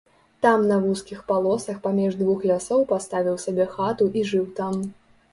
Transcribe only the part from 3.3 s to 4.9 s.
сабе хату і жыў там.